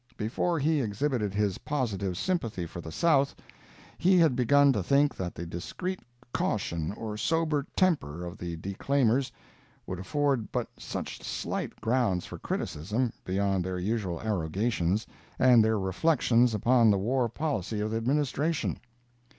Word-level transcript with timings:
Before 0.17 0.57
he 0.57 0.81
exhibited 0.81 1.31
his 1.35 1.59
positive 1.59 2.17
sympathy 2.17 2.65
for 2.65 2.81
the 2.81 2.91
South, 2.91 3.35
we 4.03 4.17
had 4.17 4.35
begun 4.35 4.73
to 4.73 4.81
think 4.81 5.15
that 5.15 5.35
the 5.35 5.45
discreet 5.45 5.99
caution 6.33 6.91
or 6.93 7.17
sober 7.17 7.67
temper 7.75 8.25
of 8.25 8.39
the 8.39 8.57
declaimers 8.57 9.31
would 9.85 9.99
afford 9.99 10.51
but 10.51 10.67
such 10.75 11.21
slight 11.21 11.79
grounds 11.81 12.25
for 12.25 12.39
criticism, 12.39 13.13
beyond 13.23 13.63
their 13.63 13.77
usual 13.77 14.19
arrogations, 14.21 15.05
and 15.37 15.63
their 15.63 15.77
reflections 15.77 16.55
upon 16.55 16.89
the 16.89 16.97
war 16.97 17.29
policy 17.29 17.79
of 17.79 17.91
the 17.91 17.97
Administration. 17.97 18.79